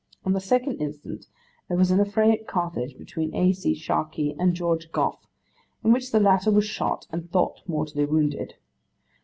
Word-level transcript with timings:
On 0.25 0.33
the 0.33 0.39
2nd 0.39 0.77
instant, 0.81 1.27
there 1.67 1.77
was 1.77 1.91
an 1.91 1.99
affray 1.99 2.31
at 2.33 2.47
Carthage 2.47 2.97
between 2.97 3.35
A. 3.35 3.53
C. 3.53 3.75
Sharkey 3.75 4.35
and 4.39 4.55
George 4.55 4.91
Goff, 4.91 5.27
in 5.83 5.91
which 5.91 6.11
the 6.11 6.19
latter 6.19 6.49
was 6.49 6.65
shot, 6.65 7.05
and 7.11 7.29
thought 7.29 7.61
mortally 7.67 8.05
wounded. 8.05 8.55